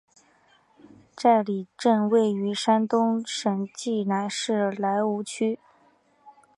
[1.15, 5.59] 寨里镇位于山东省济南市莱芜区。